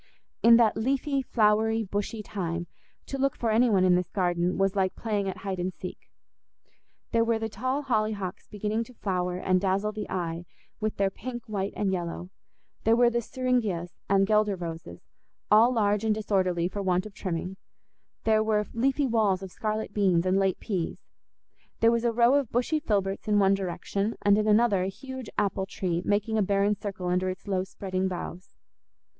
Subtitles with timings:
[0.41, 2.65] In that leafy, flowery, bushy time,
[3.05, 6.09] to look for any one in this garden was like playing at "hide and seek."
[7.11, 10.45] There were the tall hollyhocks beginning to flower and dazzle the eye
[10.79, 12.31] with their pink, white, and yellow;
[12.83, 15.01] there were the syringas and Guelder roses,
[15.51, 17.57] all large and disorderly for want of trimming;
[18.23, 20.97] there were leafy walls of scarlet beans and late peas;
[21.79, 25.29] there was a row of bushy filberts in one direction, and in another a huge
[25.37, 28.55] apple tree making a barren circle under its low spreading boughs.